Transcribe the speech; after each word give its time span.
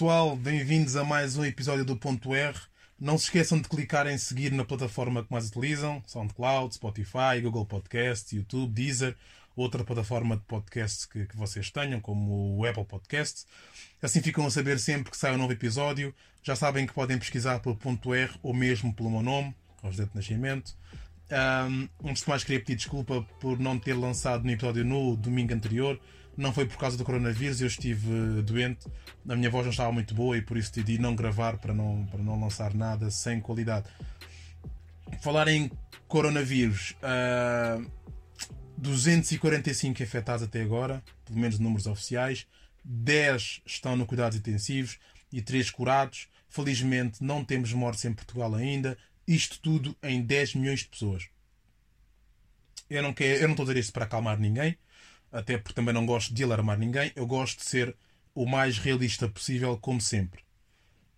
pessoal, 0.00 0.34
bem-vindos 0.34 0.96
a 0.96 1.04
mais 1.04 1.36
um 1.36 1.44
episódio 1.44 1.84
do 1.84 1.94
Ponto 1.94 2.34
R. 2.34 2.58
Não 2.98 3.18
se 3.18 3.24
esqueçam 3.24 3.60
de 3.60 3.68
clicar 3.68 4.06
em 4.06 4.16
seguir 4.16 4.50
na 4.50 4.64
plataforma 4.64 5.22
que 5.22 5.30
mais 5.30 5.50
utilizam: 5.50 6.02
SoundCloud, 6.06 6.74
Spotify, 6.74 7.38
Google 7.42 7.66
Podcasts, 7.66 8.32
YouTube, 8.32 8.72
Deezer, 8.72 9.14
outra 9.54 9.84
plataforma 9.84 10.38
de 10.38 10.42
podcasts 10.44 11.04
que, 11.04 11.26
que 11.26 11.36
vocês 11.36 11.70
tenham, 11.70 12.00
como 12.00 12.56
o 12.56 12.64
Apple 12.64 12.86
Podcasts. 12.86 13.46
Assim 14.00 14.22
ficam 14.22 14.46
a 14.46 14.50
saber 14.50 14.78
sempre 14.78 15.10
que 15.10 15.18
sai 15.18 15.34
um 15.34 15.36
novo 15.36 15.52
episódio. 15.52 16.14
Já 16.42 16.56
sabem 16.56 16.86
que 16.86 16.94
podem 16.94 17.18
pesquisar 17.18 17.60
pelo 17.60 17.76
Ponto 17.76 18.14
R 18.14 18.32
ou 18.42 18.54
mesmo 18.54 18.94
pelo 18.94 19.10
meu 19.10 19.20
nome, 19.20 19.54
de 19.82 20.08
Nascimento. 20.14 20.74
Um, 21.30 22.08
antes 22.08 22.22
de 22.22 22.28
mais, 22.30 22.42
queria 22.42 22.60
pedir 22.60 22.76
desculpa 22.76 23.20
por 23.38 23.60
não 23.60 23.78
ter 23.78 23.92
lançado 23.92 24.44
no 24.44 24.50
episódio 24.50 24.82
no 24.82 25.14
domingo 25.14 25.52
anterior. 25.52 26.00
Não 26.36 26.52
foi 26.52 26.64
por 26.64 26.78
causa 26.78 26.96
do 26.96 27.04
coronavírus, 27.04 27.60
eu 27.60 27.66
estive 27.66 28.42
doente, 28.42 28.86
a 29.28 29.36
minha 29.36 29.50
voz 29.50 29.64
não 29.64 29.70
estava 29.70 29.92
muito 29.92 30.14
boa 30.14 30.36
e 30.36 30.42
por 30.42 30.56
isso 30.56 30.72
decidi 30.72 30.98
não 30.98 31.14
gravar 31.14 31.58
para 31.58 31.74
não, 31.74 32.06
para 32.06 32.22
não 32.22 32.40
lançar 32.40 32.72
nada 32.72 33.10
sem 33.10 33.40
qualidade. 33.40 33.86
Falar 35.20 35.48
em 35.48 35.70
coronavírus, 36.08 36.94
uh, 37.02 37.84
245 38.78 40.02
infectados 40.02 40.42
até 40.42 40.62
agora, 40.62 41.02
pelo 41.24 41.38
menos 41.38 41.58
números 41.58 41.86
oficiais, 41.86 42.46
10 42.84 43.62
estão 43.66 43.96
no 43.96 44.06
cuidados 44.06 44.38
intensivos 44.38 44.98
e 45.32 45.42
3 45.42 45.70
curados. 45.70 46.28
Felizmente 46.48 47.22
não 47.22 47.44
temos 47.44 47.72
mortes 47.72 48.04
em 48.04 48.12
Portugal 48.12 48.54
ainda, 48.54 48.96
isto 49.26 49.60
tudo 49.60 49.96
em 50.02 50.22
10 50.22 50.54
milhões 50.56 50.80
de 50.80 50.88
pessoas. 50.88 51.28
Eu 52.88 53.02
não, 53.02 53.12
quero, 53.12 53.40
eu 53.40 53.46
não 53.46 53.52
estou 53.52 53.64
a 53.64 53.66
dizer 53.68 53.80
isto 53.80 53.92
para 53.92 54.04
acalmar 54.04 54.38
ninguém, 54.38 54.76
até 55.32 55.58
porque 55.58 55.74
também 55.74 55.94
não 55.94 56.06
gosto 56.06 56.34
de 56.34 56.42
alarmar 56.42 56.78
ninguém. 56.78 57.12
Eu 57.14 57.26
gosto 57.26 57.58
de 57.58 57.64
ser 57.64 57.96
o 58.34 58.46
mais 58.46 58.78
realista 58.78 59.28
possível, 59.28 59.76
como 59.78 60.00
sempre. 60.00 60.42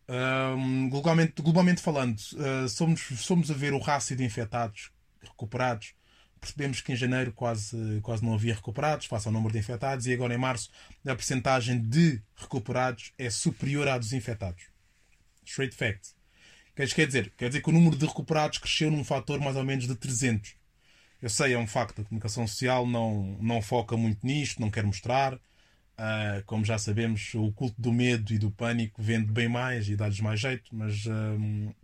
Um, 0.08 0.88
globalmente, 0.90 1.40
globalmente 1.40 1.80
falando, 1.80 2.18
uh, 2.18 2.68
somos, 2.68 3.00
somos 3.18 3.50
a 3.50 3.54
ver 3.54 3.72
o 3.72 3.78
rácio 3.78 4.16
de 4.16 4.24
infectados 4.24 4.90
recuperados. 5.22 5.94
Percebemos 6.40 6.80
que 6.80 6.92
em 6.92 6.96
janeiro 6.96 7.32
quase, 7.32 8.00
quase 8.02 8.24
não 8.24 8.34
havia 8.34 8.54
recuperados, 8.54 9.06
face 9.06 9.28
ao 9.28 9.32
número 9.32 9.52
de 9.52 9.60
infectados, 9.60 10.06
e 10.06 10.12
agora 10.12 10.34
em 10.34 10.38
março 10.38 10.70
a 11.06 11.14
percentagem 11.14 11.80
de 11.80 12.20
recuperados 12.34 13.12
é 13.16 13.30
superior 13.30 13.86
à 13.86 13.96
dos 13.96 14.12
infectados. 14.12 14.64
Straight 15.44 15.74
fact. 15.74 16.14
Quer 16.74 17.06
dizer, 17.06 17.32
quer 17.36 17.48
dizer 17.48 17.62
que 17.62 17.68
o 17.68 17.72
número 17.72 17.96
de 17.96 18.06
recuperados 18.06 18.58
cresceu 18.58 18.90
num 18.90 19.04
fator 19.04 19.38
mais 19.38 19.56
ou 19.56 19.64
menos 19.64 19.86
de 19.86 19.94
300. 19.94 20.54
Eu 21.22 21.30
sei, 21.30 21.52
é 21.52 21.58
um 21.58 21.68
facto, 21.68 22.00
a 22.02 22.04
comunicação 22.04 22.48
social 22.48 22.84
não, 22.84 23.38
não 23.40 23.62
foca 23.62 23.96
muito 23.96 24.26
nisto, 24.26 24.60
não 24.60 24.68
quer 24.68 24.84
mostrar. 24.84 25.34
Uh, 25.34 26.42
como 26.46 26.64
já 26.64 26.76
sabemos, 26.78 27.32
o 27.34 27.52
culto 27.52 27.80
do 27.80 27.92
medo 27.92 28.32
e 28.32 28.38
do 28.38 28.50
pânico 28.50 29.00
vende 29.00 29.30
bem 29.30 29.48
mais 29.48 29.88
e 29.88 29.94
dá-lhes 29.94 30.18
mais 30.18 30.40
jeito, 30.40 30.74
mas 30.74 31.06
uh, 31.06 31.74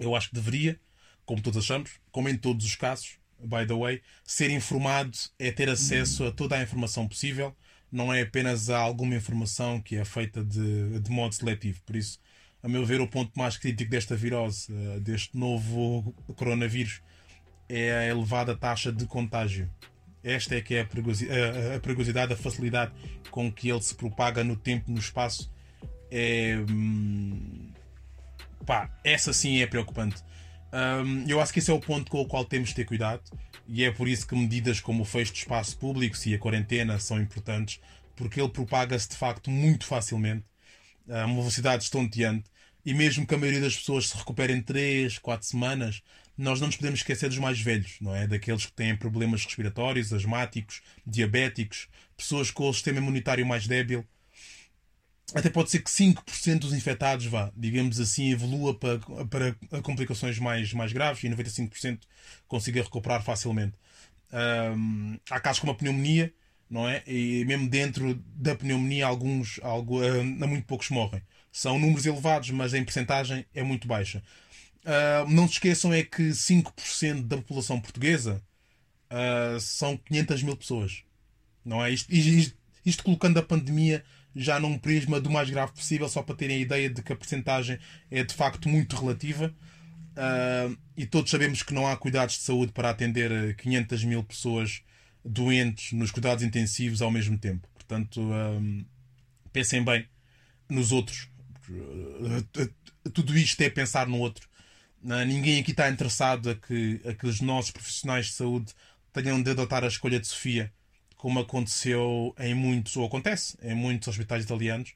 eu 0.00 0.16
acho 0.16 0.30
que 0.30 0.34
deveria, 0.36 0.80
como 1.26 1.42
todos 1.42 1.62
achamos, 1.62 2.00
como 2.10 2.30
em 2.30 2.36
todos 2.38 2.64
os 2.64 2.74
casos, 2.76 3.18
by 3.38 3.66
the 3.66 3.74
way, 3.74 4.00
ser 4.24 4.50
informado 4.50 5.16
é 5.38 5.52
ter 5.52 5.68
acesso 5.68 6.24
a 6.24 6.32
toda 6.32 6.56
a 6.56 6.62
informação 6.62 7.06
possível, 7.06 7.54
não 7.92 8.10
é 8.10 8.22
apenas 8.22 8.70
a 8.70 8.78
alguma 8.78 9.16
informação 9.16 9.82
que 9.82 9.96
é 9.96 10.04
feita 10.04 10.42
de, 10.42 11.00
de 11.00 11.10
modo 11.10 11.34
seletivo. 11.34 11.82
Por 11.84 11.96
isso, 11.96 12.18
a 12.62 12.68
meu 12.68 12.86
ver, 12.86 13.02
o 13.02 13.08
ponto 13.08 13.38
mais 13.38 13.58
crítico 13.58 13.90
desta 13.90 14.16
virose, 14.16 14.72
uh, 14.72 14.98
deste 15.00 15.36
novo 15.36 16.14
coronavírus, 16.36 17.02
é 17.68 17.92
a 17.92 18.06
elevada 18.06 18.56
taxa 18.56 18.92
de 18.92 19.06
contágio. 19.06 19.68
Esta 20.22 20.56
é 20.56 20.60
que 20.60 20.74
é 20.74 20.80
a 20.80 21.80
perigosidade, 21.80 22.32
a 22.32 22.36
facilidade 22.36 22.92
com 23.30 23.52
que 23.52 23.68
ele 23.68 23.82
se 23.82 23.94
propaga 23.94 24.42
no 24.42 24.56
tempo, 24.56 24.90
no 24.90 24.98
espaço. 24.98 25.50
É, 26.10 26.58
hum, 26.68 27.70
pá, 28.66 28.90
essa 29.04 29.32
sim 29.32 29.60
é 29.60 29.66
preocupante. 29.66 30.22
Um, 30.72 31.26
eu 31.26 31.40
acho 31.40 31.52
que 31.52 31.60
esse 31.60 31.70
é 31.70 31.74
o 31.74 31.80
ponto 31.80 32.10
com 32.10 32.20
o 32.20 32.26
qual 32.26 32.44
temos 32.44 32.70
de 32.70 32.74
ter 32.74 32.84
cuidado 32.84 33.22
e 33.66 33.84
é 33.84 33.90
por 33.90 34.08
isso 34.08 34.26
que 34.26 34.34
medidas 34.34 34.80
como 34.80 35.02
o 35.02 35.06
fecho 35.06 35.32
de 35.32 35.38
espaço 35.38 35.76
público 35.78 36.16
e 36.26 36.34
a 36.34 36.38
quarentena 36.38 36.98
são 36.98 37.20
importantes, 37.20 37.80
porque 38.16 38.40
ele 38.40 38.48
propaga-se 38.48 39.08
de 39.08 39.16
facto 39.16 39.50
muito 39.50 39.86
facilmente 39.86 40.44
a 41.08 41.24
uma 41.26 41.36
velocidade 41.36 41.84
estonteante 41.84 42.50
e 42.84 42.94
mesmo 42.94 43.26
que 43.26 43.34
a 43.34 43.38
maioria 43.38 43.60
das 43.60 43.76
pessoas 43.76 44.08
se 44.08 44.16
recupere 44.16 44.52
em 44.52 44.62
3, 44.62 45.18
4 45.18 45.46
semanas, 45.46 46.02
nós 46.38 46.60
não 46.60 46.68
nos 46.68 46.76
podemos 46.76 47.00
esquecer 47.00 47.28
dos 47.28 47.38
mais 47.38 47.60
velhos, 47.60 47.96
não 48.00 48.14
é? 48.14 48.26
Daqueles 48.26 48.64
que 48.64 48.72
têm 48.72 48.96
problemas 48.96 49.44
respiratórios, 49.44 50.12
asmáticos, 50.12 50.80
diabéticos, 51.04 51.88
pessoas 52.16 52.52
com 52.52 52.68
o 52.68 52.72
sistema 52.72 52.98
imunitário 52.98 53.44
mais 53.44 53.66
débil. 53.66 54.06
Até 55.34 55.50
pode 55.50 55.70
ser 55.70 55.80
que 55.80 55.90
5% 55.90 56.60
dos 56.60 56.72
infectados, 56.72 57.26
vá, 57.26 57.52
digamos 57.54 58.00
assim, 58.00 58.30
evolua 58.30 58.72
para, 58.78 58.98
para 59.26 59.82
complicações 59.82 60.38
mais, 60.38 60.72
mais 60.72 60.92
graves 60.92 61.22
e 61.24 61.28
95% 61.28 61.98
consiga 62.46 62.82
recuperar 62.82 63.22
facilmente. 63.22 63.74
Um, 64.32 65.18
há 65.28 65.40
casos 65.40 65.60
como 65.60 65.72
a 65.72 65.74
pneumonia, 65.74 66.32
não 66.70 66.88
é? 66.88 67.02
E 67.06 67.44
mesmo 67.46 67.68
dentro 67.68 68.14
da 68.36 68.54
pneumonia, 68.54 69.06
alguns, 69.06 69.58
algo, 69.62 70.00
uh, 70.00 70.24
muito 70.24 70.66
poucos 70.66 70.88
morrem. 70.88 71.20
São 71.50 71.78
números 71.78 72.06
elevados, 72.06 72.50
mas 72.50 72.72
em 72.72 72.84
percentagem 72.84 73.44
é 73.54 73.62
muito 73.62 73.88
baixa. 73.88 74.22
Uh, 74.88 75.28
não 75.28 75.46
se 75.46 75.54
esqueçam 75.54 75.92
é 75.92 76.02
que 76.02 76.30
5% 76.30 77.26
da 77.26 77.36
população 77.36 77.78
portuguesa 77.78 78.42
uh, 79.12 79.60
são 79.60 79.98
500 79.98 80.42
mil 80.42 80.56
pessoas. 80.56 81.02
Não 81.62 81.84
é? 81.84 81.90
Isto, 81.90 82.10
isto, 82.10 82.56
isto, 82.86 83.04
colocando 83.04 83.36
a 83.36 83.42
pandemia 83.42 84.02
já 84.34 84.58
num 84.58 84.78
prisma 84.78 85.20
do 85.20 85.28
mais 85.28 85.50
grave 85.50 85.72
possível, 85.72 86.08
só 86.08 86.22
para 86.22 86.34
terem 86.34 86.56
a 86.56 86.60
ideia 86.60 86.88
de 86.88 87.02
que 87.02 87.12
a 87.12 87.16
percentagem 87.16 87.78
é 88.10 88.24
de 88.24 88.32
facto 88.32 88.66
muito 88.66 88.96
relativa. 88.96 89.54
Uh, 90.16 90.74
e 90.96 91.04
todos 91.04 91.30
sabemos 91.30 91.62
que 91.62 91.74
não 91.74 91.86
há 91.86 91.94
cuidados 91.94 92.36
de 92.36 92.44
saúde 92.44 92.72
para 92.72 92.88
atender 92.88 93.54
500 93.56 94.04
mil 94.04 94.24
pessoas 94.24 94.82
doentes 95.22 95.92
nos 95.92 96.10
cuidados 96.10 96.42
intensivos 96.42 97.02
ao 97.02 97.10
mesmo 97.10 97.36
tempo. 97.36 97.68
Portanto, 97.74 98.22
pensem 99.52 99.84
bem 99.84 100.08
nos 100.68 100.92
outros. 100.92 101.28
Tudo 103.12 103.36
isto 103.36 103.60
é 103.60 103.68
pensar 103.68 104.06
no 104.06 104.18
outro. 104.18 104.48
Ninguém 105.02 105.60
aqui 105.60 105.70
está 105.70 105.88
interessado 105.88 106.50
a 106.50 106.54
que, 106.54 107.00
a 107.08 107.14
que 107.14 107.26
os 107.26 107.40
nossos 107.40 107.70
profissionais 107.70 108.26
de 108.26 108.32
saúde 108.32 108.74
tenham 109.12 109.40
de 109.42 109.50
adotar 109.50 109.84
a 109.84 109.88
escolha 109.88 110.18
de 110.18 110.26
Sofia, 110.26 110.72
como 111.16 111.40
aconteceu 111.40 112.34
em 112.38 112.54
muitos, 112.54 112.96
ou 112.96 113.06
acontece 113.06 113.56
em 113.62 113.74
muitos 113.74 114.08
hospitais 114.08 114.44
italianos. 114.44 114.94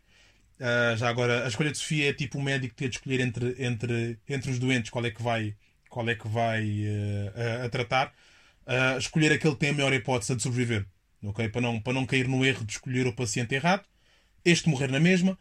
Uh, 0.59 0.97
já 0.97 1.09
agora, 1.09 1.45
a 1.45 1.49
escolha 1.49 1.73
de 1.73 1.79
Sofia 1.79 2.11
é 2.11 2.13
tipo 2.13 2.39
o 2.39 2.43
médico 2.43 2.75
ter 2.75 2.89
de 2.89 2.97
escolher 2.97 3.21
entre, 3.21 3.57
entre, 3.59 4.19
entre 4.29 4.51
os 4.51 4.59
doentes 4.59 4.91
qual 4.91 5.05
é 5.05 5.11
que 5.11 5.23
vai, 5.23 5.57
qual 5.89 6.09
é 6.09 6.15
que 6.15 6.29
vai 6.29 6.65
uh, 6.65 7.63
a, 7.63 7.67
a, 7.67 7.69
tratar, 7.69 8.13
uh, 8.67 8.99
escolher 8.99 9.33
aquele 9.33 9.55
que 9.55 9.61
tem 9.61 9.71
a 9.71 9.73
maior 9.73 9.93
hipótese 9.93 10.37
de 10.37 10.43
sobreviver, 10.43 10.87
okay? 11.23 11.49
para, 11.49 11.61
não, 11.61 11.81
para 11.81 11.93
não 11.93 12.07
cair 12.07 12.29
no 12.29 12.45
erro 12.45 12.65
de 12.65 12.73
escolher 12.73 13.07
o 13.07 13.13
paciente 13.13 13.55
errado, 13.55 13.85
este 14.45 14.69
morrer 14.69 14.89
na 14.89 15.01
mesma 15.01 15.37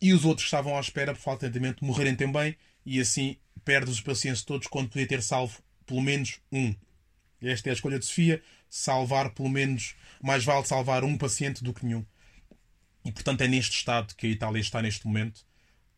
e 0.00 0.14
os 0.14 0.24
outros 0.24 0.44
que 0.44 0.48
estavam 0.48 0.76
à 0.76 0.80
espera 0.80 1.12
por 1.12 1.20
falta 1.20 1.40
de 1.40 1.50
atendimento 1.50 1.84
morrerem 1.84 2.14
também 2.16 2.56
e 2.84 2.98
assim 2.98 3.36
perde 3.64 3.90
os 3.90 4.00
pacientes 4.00 4.42
todos 4.42 4.66
quando 4.66 4.88
podia 4.88 5.06
ter 5.06 5.22
salvo 5.22 5.62
pelo 5.86 6.00
menos 6.00 6.40
um. 6.50 6.74
Esta 7.40 7.68
é 7.68 7.70
a 7.70 7.74
escolha 7.74 7.98
de 7.98 8.04
Sofia, 8.04 8.42
salvar 8.68 9.30
pelo 9.30 9.48
menos, 9.48 9.94
mais 10.22 10.44
vale 10.44 10.64
salvar 10.64 11.04
um 11.04 11.18
paciente 11.18 11.62
do 11.64 11.74
que 11.74 11.84
nenhum. 11.84 12.04
E 13.04 13.10
portanto 13.10 13.40
é 13.42 13.48
neste 13.48 13.76
estado 13.76 14.14
que 14.14 14.26
a 14.26 14.30
Itália 14.30 14.60
está 14.60 14.80
neste 14.80 15.06
momento. 15.06 15.44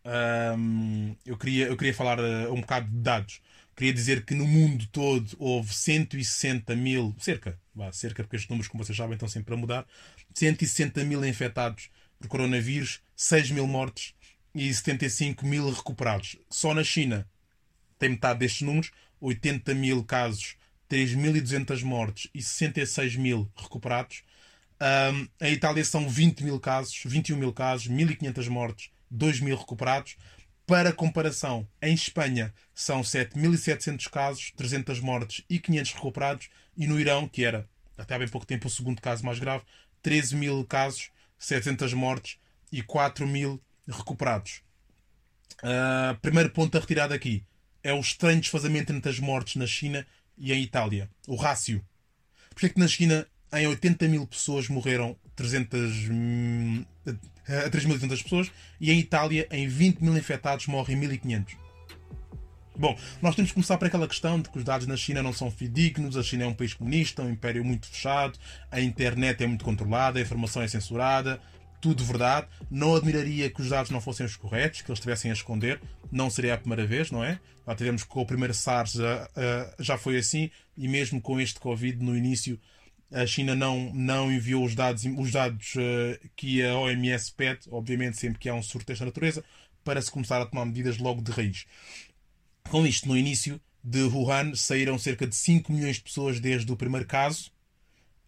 Um, 0.04 1.16
eu, 1.24 1.36
queria, 1.36 1.66
eu 1.66 1.76
queria 1.76 1.94
falar 1.94 2.18
uh, 2.18 2.52
um 2.52 2.60
bocado 2.60 2.88
de 2.88 2.98
dados. 2.98 3.40
Queria 3.76 3.92
dizer 3.92 4.24
que 4.24 4.34
no 4.34 4.46
mundo 4.46 4.86
todo 4.92 5.36
houve 5.38 5.74
160 5.74 6.76
mil, 6.76 7.14
cerca, 7.18 7.58
vá, 7.74 7.90
cerca, 7.92 8.22
porque 8.22 8.36
estes 8.36 8.48
números, 8.48 8.68
como 8.68 8.84
vocês 8.84 8.96
sabem, 8.96 9.14
estão 9.14 9.28
sempre 9.28 9.52
a 9.54 9.56
mudar, 9.56 9.86
160 10.32 11.02
mil 11.04 11.24
infectados 11.24 11.90
por 12.18 12.28
coronavírus, 12.28 13.00
6 13.16 13.50
mil 13.50 13.66
mortes 13.66 14.14
e 14.54 14.72
75 14.72 15.44
mil 15.44 15.70
recuperados. 15.70 16.36
Só 16.48 16.72
na 16.72 16.84
China 16.84 17.28
tem 17.98 18.10
metade 18.10 18.40
destes 18.40 18.62
números, 18.62 18.90
80 19.20 19.74
mil 19.74 20.04
casos, 20.04 20.56
3.200 20.90 21.82
mortes 21.82 22.30
e 22.34 22.42
66 22.42 23.16
mil 23.16 23.50
recuperados. 23.56 24.22
Um, 24.80 25.28
a 25.40 25.48
Itália 25.48 25.84
são 25.84 26.08
20 26.08 26.44
mil 26.44 26.60
casos, 26.60 27.00
21 27.04 27.36
mil 27.36 27.52
casos, 27.52 27.88
1.500 27.88 28.48
mortes, 28.48 28.90
2 29.10 29.40
mil 29.40 29.56
recuperados. 29.56 30.16
Para 30.66 30.92
comparação, 30.92 31.68
em 31.80 31.94
Espanha 31.94 32.52
são 32.74 33.02
7.700 33.02 34.08
casos, 34.08 34.52
300 34.56 35.00
mortes 35.00 35.44
e 35.48 35.58
500 35.58 35.92
recuperados. 35.92 36.48
E 36.76 36.86
no 36.86 36.98
Irão, 36.98 37.28
que 37.28 37.44
era 37.44 37.68
até 37.96 38.14
há 38.14 38.18
bem 38.18 38.28
pouco 38.28 38.46
tempo 38.46 38.66
o 38.66 38.70
segundo 38.70 39.00
caso 39.00 39.24
mais 39.24 39.38
grave, 39.38 39.64
13 40.02 40.36
mil 40.36 40.64
casos, 40.64 41.10
700 41.38 41.92
mortes 41.92 42.38
e 42.72 42.82
4 42.82 43.26
mil 43.26 43.62
recuperados. 43.86 44.62
Uh, 45.62 46.18
primeiro 46.20 46.50
ponto 46.50 46.76
a 46.76 46.80
retirar 46.80 47.08
daqui 47.08 47.44
é 47.84 47.92
o 47.92 48.00
estranho 48.00 48.40
desfazamento 48.40 48.92
entre 48.92 49.10
as 49.10 49.20
mortes 49.20 49.56
na 49.56 49.66
China 49.66 50.04
e 50.36 50.52
em 50.52 50.62
Itália. 50.62 51.08
O 51.28 51.36
rácio. 51.36 51.84
Porque 52.48 52.66
é 52.66 52.68
que 52.70 52.80
na 52.80 52.88
China 52.88 53.26
em 53.52 53.66
80 53.66 54.08
mil 54.08 54.26
pessoas 54.26 54.68
morreram 54.68 55.16
300, 55.36 56.08
a 57.46 57.70
3.300 57.70 58.22
pessoas 58.22 58.50
e 58.80 58.90
em 58.90 58.98
Itália, 58.98 59.46
em 59.50 59.68
20 59.68 60.00
mil 60.00 60.16
infectados, 60.16 60.66
morrem 60.66 60.98
1.500. 60.98 61.56
Bom, 62.76 62.98
nós 63.22 63.36
temos 63.36 63.50
que 63.50 63.54
começar 63.54 63.78
por 63.78 63.86
aquela 63.86 64.08
questão 64.08 64.40
de 64.40 64.48
que 64.48 64.58
os 64.58 64.64
dados 64.64 64.88
na 64.88 64.96
China 64.96 65.22
não 65.22 65.32
são 65.32 65.48
fidedignos, 65.48 66.16
a 66.16 66.24
China 66.24 66.44
é 66.44 66.46
um 66.48 66.54
país 66.54 66.74
comunista, 66.74 67.22
um 67.22 67.30
império 67.30 67.64
muito 67.64 67.86
fechado, 67.86 68.36
a 68.68 68.80
internet 68.80 69.44
é 69.44 69.46
muito 69.46 69.64
controlada, 69.64 70.18
a 70.18 70.22
informação 70.22 70.60
é 70.60 70.66
censurada, 70.66 71.40
tudo 71.84 72.02
verdade. 72.02 72.46
Não 72.70 72.96
admiraria 72.96 73.50
que 73.50 73.60
os 73.60 73.68
dados 73.68 73.90
não 73.90 74.00
fossem 74.00 74.24
os 74.24 74.36
corretos, 74.36 74.80
que 74.80 74.90
eles 74.90 74.98
estivessem 74.98 75.30
a 75.30 75.34
esconder, 75.34 75.78
não 76.10 76.30
seria 76.30 76.54
a 76.54 76.56
primeira 76.56 76.86
vez, 76.86 77.10
não 77.10 77.22
é? 77.22 77.38
Já 77.66 77.74
tivemos 77.74 78.04
com 78.04 78.22
o 78.22 78.26
primeiro 78.26 78.54
SARS, 78.54 78.92
já, 78.92 79.28
já 79.78 79.98
foi 79.98 80.16
assim, 80.16 80.50
e 80.78 80.88
mesmo 80.88 81.20
com 81.20 81.38
este 81.38 81.60
Covid 81.60 82.02
no 82.02 82.16
início, 82.16 82.58
a 83.12 83.26
China 83.26 83.54
não, 83.54 83.92
não 83.92 84.32
enviou 84.32 84.64
os 84.64 84.74
dados, 84.74 85.04
os 85.04 85.30
dados 85.30 85.74
que 86.34 86.62
a 86.62 86.74
OMS 86.74 87.30
pede, 87.32 87.68
obviamente 87.70 88.16
sempre 88.16 88.38
que 88.38 88.48
há 88.48 88.54
um 88.54 88.62
surto 88.62 88.86
desta 88.86 89.04
natureza, 89.04 89.44
para 89.84 90.00
se 90.00 90.10
começar 90.10 90.40
a 90.40 90.46
tomar 90.46 90.64
medidas 90.64 90.96
logo 90.96 91.20
de 91.20 91.32
raiz. 91.32 91.66
Com 92.70 92.86
isto, 92.86 93.06
no 93.06 93.14
início 93.14 93.60
de 93.82 94.04
Wuhan, 94.04 94.54
saíram 94.54 94.98
cerca 94.98 95.26
de 95.26 95.36
5 95.36 95.70
milhões 95.70 95.96
de 95.96 96.02
pessoas 96.02 96.40
desde 96.40 96.72
o 96.72 96.76
primeiro 96.76 97.06
caso 97.06 97.52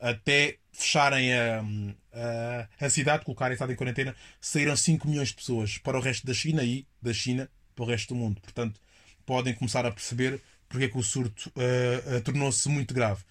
até 0.00 0.58
fecharem 0.72 1.32
a, 1.32 1.64
a, 2.12 2.86
a 2.86 2.90
cidade, 2.90 3.24
colocarem 3.24 3.54
estado 3.54 3.72
em 3.72 3.76
quarentena, 3.76 4.14
saíram 4.40 4.76
5 4.76 5.08
milhões 5.08 5.28
de 5.28 5.34
pessoas 5.34 5.78
para 5.78 5.98
o 5.98 6.00
resto 6.00 6.26
da 6.26 6.34
China 6.34 6.62
e 6.62 6.86
da 7.00 7.12
China 7.12 7.48
para 7.74 7.84
o 7.84 7.88
resto 7.88 8.14
do 8.14 8.20
mundo. 8.20 8.40
Portanto, 8.40 8.80
podem 9.24 9.54
começar 9.54 9.84
a 9.86 9.90
perceber 9.90 10.40
porque 10.68 10.86
é 10.86 10.88
que 10.88 10.98
o 10.98 11.02
surto 11.02 11.50
uh, 11.56 12.16
uh, 12.16 12.20
tornou-se 12.22 12.68
muito 12.68 12.92
grave. 12.92 13.22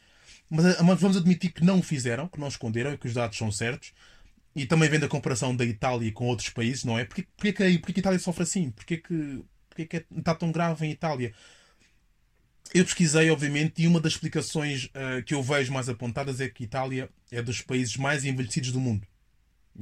Mas, 0.49 0.79
mas, 0.81 0.99
vamos 0.99 1.17
admitir 1.17 1.51
que 1.51 1.63
não 1.63 1.79
o 1.79 1.83
fizeram, 1.83 2.27
que 2.27 2.39
não 2.39 2.47
esconderam 2.47 2.93
e 2.93 2.97
que 2.97 3.07
os 3.07 3.13
dados 3.13 3.37
são 3.37 3.51
certos. 3.51 3.93
E 4.55 4.65
também 4.65 4.87
vendo 4.87 5.05
a 5.05 5.09
comparação 5.09 5.55
da 5.55 5.65
Itália 5.65 6.11
com 6.11 6.27
outros 6.27 6.49
países, 6.49 6.85
não 6.85 6.97
é? 6.97 7.03
Porquê, 7.03 7.27
porquê, 7.35 7.51
que, 7.51 7.77
porquê 7.79 7.93
que 7.93 7.99
a 7.99 8.01
Itália 8.01 8.19
sofre 8.19 8.43
assim? 8.43 8.71
Porquê 8.71 8.97
que 8.97 9.43
porque 9.75 9.97
é 9.97 9.99
que 9.99 10.05
está 10.17 10.33
tão 10.33 10.51
grave 10.51 10.85
em 10.85 10.91
Itália? 10.91 11.33
Eu 12.73 12.83
pesquisei, 12.83 13.29
obviamente, 13.29 13.81
e 13.81 13.87
uma 13.87 14.01
das 14.01 14.13
explicações 14.13 14.85
uh, 14.85 15.23
que 15.25 15.33
eu 15.33 15.41
vejo 15.41 15.71
mais 15.71 15.87
apontadas 15.87 16.41
é 16.41 16.49
que 16.49 16.63
Itália 16.63 17.09
é 17.31 17.41
dos 17.41 17.61
países 17.61 17.95
mais 17.95 18.25
envelhecidos 18.25 18.71
do 18.71 18.79
mundo. 18.79 19.07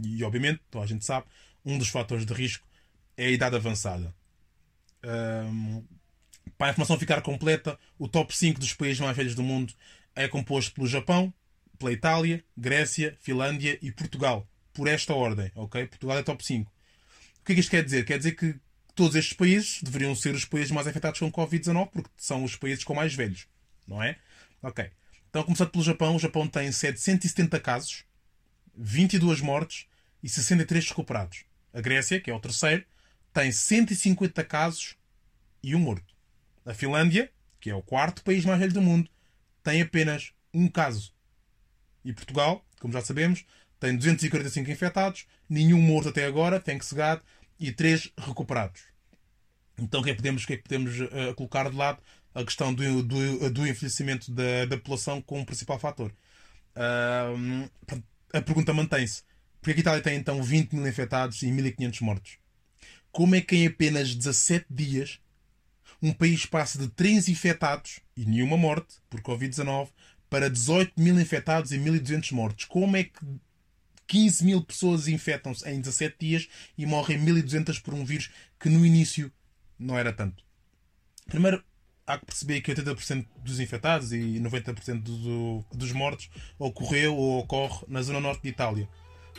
E, 0.03 0.23
obviamente, 0.23 0.61
a 0.75 0.85
gente 0.85 1.05
sabe, 1.05 1.25
um 1.65 1.77
dos 1.77 1.87
fatores 1.87 2.25
de 2.25 2.33
risco 2.33 2.67
é 3.17 3.27
a 3.27 3.31
idade 3.31 3.55
avançada. 3.55 4.13
Um, 5.03 5.83
para 6.57 6.67
a 6.67 6.69
informação 6.71 6.99
ficar 6.99 7.21
completa, 7.21 7.77
o 7.97 8.07
top 8.07 8.35
5 8.35 8.59
dos 8.59 8.73
países 8.73 8.99
mais 8.99 9.15
velhos 9.15 9.35
do 9.35 9.43
mundo 9.43 9.73
é 10.15 10.27
composto 10.27 10.73
pelo 10.73 10.87
Japão, 10.87 11.33
pela 11.77 11.91
Itália, 11.91 12.43
Grécia, 12.55 13.17
Finlândia 13.21 13.77
e 13.81 13.91
Portugal. 13.91 14.47
Por 14.73 14.87
esta 14.87 15.13
ordem, 15.13 15.51
ok? 15.55 15.85
Portugal 15.87 16.17
é 16.17 16.23
top 16.23 16.43
5. 16.43 16.71
O 17.41 17.45
que 17.45 17.51
é 17.51 17.55
que 17.55 17.61
isto 17.61 17.69
quer 17.69 17.83
dizer? 17.83 18.05
Quer 18.05 18.17
dizer 18.17 18.31
que 18.33 18.55
todos 18.95 19.15
estes 19.15 19.33
países 19.33 19.81
deveriam 19.81 20.15
ser 20.15 20.35
os 20.35 20.45
países 20.45 20.71
mais 20.71 20.87
afetados 20.87 21.19
com 21.19 21.31
Covid-19 21.31 21.89
porque 21.91 22.09
são 22.17 22.43
os 22.43 22.55
países 22.55 22.83
com 22.83 22.93
mais 22.93 23.13
velhos, 23.13 23.47
não 23.87 24.01
é? 24.01 24.17
Ok. 24.61 24.89
Então, 25.29 25.43
começando 25.43 25.69
pelo 25.71 25.83
Japão, 25.83 26.15
o 26.15 26.19
Japão 26.19 26.47
tem 26.47 26.71
770 26.71 27.59
casos, 27.59 28.05
22 28.75 29.41
mortes 29.41 29.87
e 30.21 30.29
63 30.29 30.89
recuperados. 30.89 31.43
A 31.73 31.81
Grécia, 31.81 32.21
que 32.21 32.29
é 32.29 32.33
o 32.33 32.39
terceiro, 32.39 32.85
tem 33.33 33.51
150 33.51 34.43
casos 34.43 34.95
e 35.63 35.75
um 35.75 35.79
morto. 35.79 36.13
A 36.65 36.73
Finlândia, 36.73 37.31
que 37.59 37.69
é 37.69 37.75
o 37.75 37.81
quarto 37.81 38.23
país 38.23 38.45
mais 38.45 38.59
velho 38.59 38.73
do 38.73 38.81
mundo, 38.81 39.09
tem 39.63 39.81
apenas 39.81 40.31
um 40.53 40.67
caso. 40.67 41.11
E 42.05 42.13
Portugal, 42.13 42.63
como 42.79 42.93
já 42.93 43.01
sabemos, 43.01 43.43
tem 43.79 43.97
245 43.97 44.69
infectados, 44.69 45.25
nenhum 45.49 45.81
morto 45.81 46.09
até 46.09 46.25
agora, 46.25 46.59
tem 46.59 46.77
que 46.77 46.85
cegar 46.85 47.21
e 47.63 47.71
três 47.71 48.11
recuperados. 48.17 48.81
Então 49.77 50.01
o 50.01 50.03
que 50.03 50.09
é 50.09 50.13
que 50.13 50.17
podemos, 50.17 50.45
que 50.45 50.53
é 50.53 50.57
que 50.57 50.63
podemos 50.63 50.99
uh, 50.99 51.33
colocar 51.35 51.69
de 51.69 51.75
lado? 51.77 51.99
A 52.35 52.43
questão 52.43 52.73
do, 52.73 53.03
do, 53.03 53.49
do 53.51 53.67
envelhecimento 53.67 54.31
da, 54.31 54.65
da 54.65 54.75
população 54.75 55.21
como 55.21 55.45
principal 55.45 55.79
fator. 55.79 56.11
Uh, 56.75 57.69
a 58.33 58.41
pergunta 58.41 58.73
mantém-se. 58.73 59.23
Porque 59.61 59.79
a 59.79 59.81
Itália 59.81 60.01
tem 60.01 60.17
então 60.17 60.41
20 60.41 60.73
mil 60.73 60.87
infectados 60.87 61.41
e 61.43 61.51
1500 61.51 62.01
mortos? 62.01 62.37
Como 63.11 63.35
é 63.35 63.41
que 63.41 63.55
em 63.55 63.67
apenas 63.67 64.13
17 64.15 64.65
dias 64.69 65.19
um 66.01 66.11
país 66.11 66.45
passa 66.45 66.77
de 66.79 66.89
3 66.89 67.29
infectados 67.29 67.99
e 68.17 68.25
nenhuma 68.25 68.57
morte 68.57 68.95
por 69.09 69.21
Covid-19 69.21 69.89
para 70.29 70.49
18 70.49 70.93
mil 70.97 71.17
infectados 71.19 71.71
e 71.71 71.77
1200 71.77 72.31
mortos? 72.31 72.65
Como 72.65 72.97
é 72.97 73.03
que 73.03 73.19
15 74.07 74.45
mil 74.45 74.61
pessoas 74.61 75.07
infectam-se 75.07 75.67
em 75.69 75.79
17 75.79 76.15
dias 76.19 76.47
e 76.77 76.85
morrem 76.85 77.17
1200 77.17 77.79
por 77.79 77.93
um 77.93 78.05
vírus 78.05 78.29
que 78.59 78.69
no 78.69 78.85
início 78.85 79.31
não 79.77 79.97
era 79.97 80.13
tanto. 80.13 80.43
Primeiro, 81.27 81.63
há 82.05 82.17
que 82.17 82.25
perceber 82.25 82.61
que 82.61 82.73
80% 82.73 83.25
dos 83.43 83.59
infectados 83.59 84.11
e 84.11 84.39
90% 84.39 85.01
do, 85.01 85.65
dos 85.73 85.91
mortos 85.91 86.29
ocorreu 86.59 87.15
ou 87.15 87.39
ocorre 87.39 87.85
na 87.87 88.01
zona 88.01 88.19
norte 88.19 88.43
de 88.43 88.49
Itália, 88.49 88.87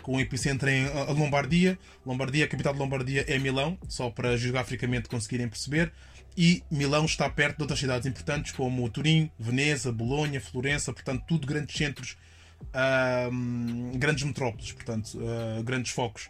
com 0.02 0.16
o 0.16 0.20
epicentro 0.20 0.68
em 0.68 0.86
Lombardia. 1.12 1.78
Lombardia, 2.04 2.44
a 2.44 2.48
capital 2.48 2.72
de 2.72 2.78
Lombardia 2.78 3.24
é 3.28 3.38
Milão, 3.38 3.78
só 3.88 4.10
para 4.10 4.36
geograficamente 4.36 5.08
conseguirem 5.08 5.48
perceber. 5.48 5.92
E 6.36 6.64
Milão 6.70 7.04
está 7.04 7.30
perto 7.30 7.58
de 7.58 7.62
outras 7.62 7.78
cidades 7.78 8.06
importantes 8.06 8.52
como 8.52 8.88
Turim, 8.90 9.30
Veneza, 9.38 9.92
Bolonha, 9.92 10.40
Florença, 10.40 10.92
portanto, 10.92 11.24
tudo 11.28 11.46
grandes 11.46 11.76
centros 11.76 12.16
grandes 13.94 14.24
metrópoles, 14.24 14.72
portanto, 14.72 15.18
uh, 15.18 15.62
grandes 15.62 15.92
focos. 15.92 16.28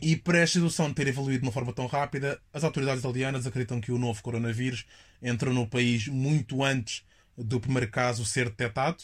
E 0.00 0.16
para 0.16 0.38
esta 0.38 0.58
situação 0.58 0.92
ter 0.92 1.08
evoluído 1.08 1.40
de 1.40 1.46
uma 1.46 1.52
forma 1.52 1.72
tão 1.72 1.86
rápida, 1.86 2.40
as 2.52 2.62
autoridades 2.62 3.00
italianas 3.00 3.46
acreditam 3.46 3.80
que 3.80 3.90
o 3.90 3.98
novo 3.98 4.22
coronavírus 4.22 4.86
entrou 5.20 5.52
no 5.52 5.66
país 5.66 6.06
muito 6.06 6.62
antes 6.62 7.02
do 7.36 7.60
primeiro 7.60 7.90
caso 7.90 8.24
ser 8.24 8.48
detectado. 8.48 9.02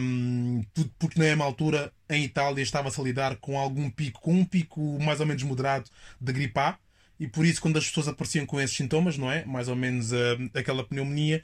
Um, 0.00 0.62
tudo 0.72 0.92
porque 0.98 1.18
na 1.18 1.24
mesma 1.24 1.44
altura 1.44 1.92
em 2.08 2.22
Itália 2.22 2.62
estava-se 2.62 3.00
a 3.00 3.04
lidar 3.04 3.36
com 3.36 3.58
algum 3.58 3.90
pico, 3.90 4.20
com 4.20 4.34
um 4.34 4.44
pico 4.44 4.80
mais 5.00 5.18
ou 5.18 5.26
menos 5.26 5.42
moderado 5.42 5.90
de 6.20 6.32
gripe 6.32 6.60
A, 6.60 6.78
e 7.18 7.26
por 7.26 7.44
isso 7.44 7.60
quando 7.60 7.78
as 7.78 7.88
pessoas 7.88 8.06
apareciam 8.06 8.46
com 8.46 8.60
esses 8.60 8.76
sintomas, 8.76 9.16
não 9.18 9.32
é? 9.32 9.44
Mais 9.44 9.66
ou 9.66 9.74
menos 9.74 10.12
uh, 10.12 10.16
aquela 10.54 10.84
pneumonia, 10.84 11.42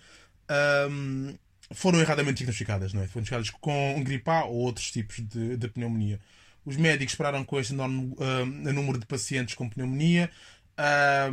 um, 0.89 1.35
foram 1.75 2.01
erradamente 2.01 2.39
diagnosticadas, 2.39 2.93
não 2.93 3.03
é? 3.03 3.07
Foram 3.07 3.25
diagnosticadas 3.25 3.51
com 3.61 4.03
gripe 4.03 4.29
A 4.31 4.45
ou 4.45 4.57
outros 4.57 4.91
tipos 4.91 5.21
de, 5.21 5.57
de 5.57 5.69
pneumonia. 5.69 6.21
Os 6.65 6.77
médicos 6.77 7.15
pararam 7.15 7.45
com 7.45 7.59
este 7.59 7.73
enorme 7.73 8.15
uh, 8.19 8.73
número 8.73 8.99
de 8.99 9.07
pacientes 9.07 9.55
com 9.55 9.69
pneumonia. 9.69 10.31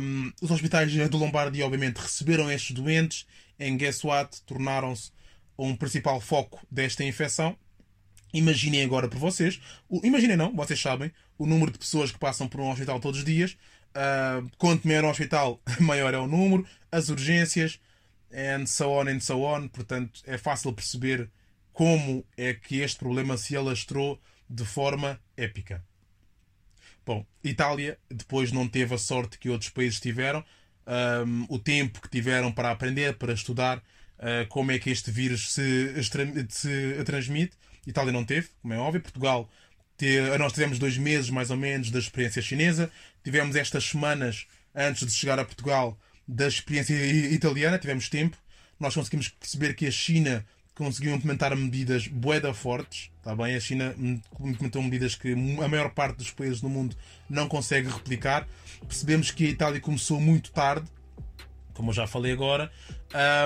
Um, 0.00 0.32
os 0.42 0.50
hospitais 0.50 0.90
de 0.90 1.08
Lombardia, 1.08 1.64
obviamente, 1.64 1.98
receberam 1.98 2.50
estes 2.50 2.72
doentes. 2.72 3.26
Em 3.58 3.76
guess 3.76 4.04
what? 4.04 4.42
Tornaram-se 4.42 5.12
um 5.58 5.76
principal 5.76 6.20
foco 6.20 6.66
desta 6.70 7.04
infecção. 7.04 7.56
Imaginem 8.32 8.84
agora 8.84 9.08
por 9.08 9.18
vocês. 9.18 9.60
Imaginem 10.02 10.36
não, 10.36 10.54
vocês 10.54 10.80
sabem 10.80 11.12
o 11.38 11.46
número 11.46 11.70
de 11.70 11.78
pessoas 11.78 12.10
que 12.12 12.18
passam 12.18 12.48
por 12.48 12.60
um 12.60 12.70
hospital 12.70 13.00
todos 13.00 13.20
os 13.20 13.24
dias. 13.24 13.56
Uh, 13.90 14.48
quanto 14.56 14.86
maior 14.86 15.04
o 15.04 15.10
hospital, 15.10 15.60
maior 15.80 16.14
é 16.14 16.18
o 16.18 16.26
número. 16.26 16.66
As 16.90 17.08
urgências, 17.08 17.78
and 18.32 18.66
so 18.66 18.92
on 18.92 19.08
and 19.08 19.20
so 19.20 19.42
on. 19.42 19.68
Portanto, 19.68 20.22
é 20.26 20.38
fácil 20.38 20.72
perceber 20.72 21.30
como 21.72 22.24
é 22.36 22.54
que 22.54 22.80
este 22.80 22.98
problema 22.98 23.36
se 23.36 23.56
alastrou 23.56 24.20
de 24.48 24.64
forma 24.64 25.20
épica. 25.36 25.84
Bom, 27.06 27.26
Itália 27.42 27.98
depois 28.10 28.52
não 28.52 28.68
teve 28.68 28.94
a 28.94 28.98
sorte 28.98 29.38
que 29.38 29.48
outros 29.48 29.70
países 29.70 30.00
tiveram, 30.00 30.44
um, 30.86 31.46
o 31.48 31.58
tempo 31.58 32.00
que 32.00 32.08
tiveram 32.08 32.52
para 32.52 32.70
aprender, 32.70 33.16
para 33.16 33.32
estudar 33.32 33.78
uh, 33.78 34.46
como 34.48 34.72
é 34.72 34.78
que 34.78 34.90
este 34.90 35.10
vírus 35.10 35.52
se, 35.52 36.02
se 36.02 37.04
transmite. 37.04 37.56
Itália 37.86 38.12
não 38.12 38.24
teve, 38.24 38.48
como 38.60 38.74
é 38.74 38.78
óbvio. 38.78 39.00
Portugal, 39.00 39.48
te, 39.96 40.20
nós 40.38 40.52
tivemos 40.52 40.78
dois 40.78 40.98
meses 40.98 41.30
mais 41.30 41.50
ou 41.50 41.56
menos 41.56 41.90
da 41.90 41.98
experiência 41.98 42.42
chinesa. 42.42 42.90
Tivemos 43.24 43.56
estas 43.56 43.84
semanas 43.84 44.46
antes 44.74 45.06
de 45.06 45.12
chegar 45.12 45.38
a 45.38 45.44
Portugal 45.44 45.98
da 46.30 46.46
experiência 46.46 46.94
italiana, 46.94 47.78
tivemos 47.78 48.08
tempo, 48.08 48.36
nós 48.78 48.94
conseguimos 48.94 49.28
perceber 49.28 49.74
que 49.74 49.86
a 49.86 49.90
China 49.90 50.44
conseguiu 50.74 51.14
implementar 51.14 51.54
medidas 51.56 52.06
boeda 52.06 52.54
fortes, 52.54 53.10
está 53.18 53.34
bem? 53.34 53.54
A 53.54 53.60
China 53.60 53.94
implementou 53.98 54.82
medidas 54.82 55.14
que 55.14 55.32
a 55.32 55.68
maior 55.68 55.90
parte 55.90 56.18
dos 56.18 56.30
países 56.30 56.60
do 56.60 56.68
mundo 56.68 56.96
não 57.28 57.48
consegue 57.48 57.88
replicar. 57.88 58.46
Percebemos 58.86 59.30
que 59.30 59.46
a 59.46 59.50
Itália 59.50 59.80
começou 59.80 60.20
muito 60.20 60.52
tarde, 60.52 60.86
como 61.74 61.90
eu 61.90 61.94
já 61.94 62.06
falei 62.06 62.32
agora. 62.32 62.70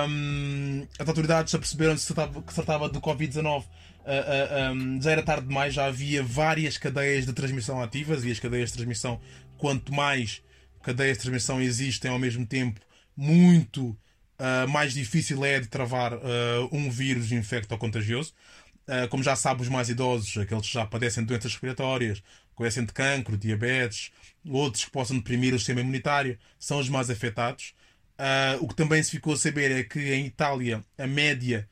Um, 0.07 0.87
as 0.97 1.07
autoridades 1.07 1.51
já 1.51 1.57
perceberam 1.57 1.95
que 1.95 2.01
se 2.01 2.13
tratava, 2.13 2.87
do 2.87 3.01
Covid-19. 3.01 3.63
Uh, 3.63 3.63
uh, 3.63 4.71
um, 4.71 5.01
já 5.01 5.11
era 5.11 5.23
tarde 5.23 5.47
demais, 5.47 5.73
já 5.73 5.87
havia 5.87 6.21
várias 6.21 6.77
cadeias 6.77 7.25
de 7.25 7.33
transmissão 7.33 7.81
ativas 7.81 8.23
e 8.23 8.31
as 8.31 8.39
cadeias 8.39 8.69
de 8.69 8.75
transmissão, 8.75 9.19
quanto 9.57 9.91
mais 9.91 10.43
cadeias 10.85 11.17
de 11.17 11.23
transmissão 11.23 11.59
existem 11.59 12.11
ao 12.11 12.19
mesmo 12.19 12.45
tempo, 12.45 12.79
muito 13.17 13.89
uh, 13.89 14.67
mais 14.69 14.93
difícil 14.93 15.43
é 15.43 15.59
de 15.59 15.67
travar 15.67 16.13
uh, 16.13 16.19
um 16.71 16.91
vírus 16.91 17.31
infecto 17.31 17.73
ou 17.73 17.77
contagioso. 17.79 18.33
Uh, 18.87 19.07
como 19.09 19.23
já 19.23 19.35
sabe, 19.35 19.63
os 19.63 19.67
mais 19.67 19.89
idosos, 19.89 20.37
aqueles 20.37 20.67
que 20.67 20.73
já 20.73 20.85
padecem 20.85 21.23
de 21.23 21.29
doenças 21.29 21.51
respiratórias, 21.53 22.21
padecem 22.55 22.85
de 22.85 22.93
cancro, 22.93 23.35
diabetes, 23.35 24.11
outros 24.47 24.85
que 24.85 24.91
possam 24.91 25.17
deprimir 25.17 25.55
o 25.55 25.57
sistema 25.57 25.81
imunitário, 25.81 26.37
são 26.59 26.77
os 26.79 26.87
mais 26.87 27.09
afetados. 27.09 27.73
O 28.61 28.67
que 28.67 28.75
também 28.75 29.01
se 29.01 29.11
ficou 29.11 29.33
a 29.33 29.37
saber 29.37 29.71
é 29.71 29.83
que 29.83 30.13
em 30.13 30.27
Itália 30.27 30.81
a 30.97 31.07
média 31.07 31.67